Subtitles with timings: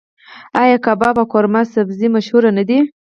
[0.61, 2.77] آیا کباب او قورمه سبزي مشهور نه دي؟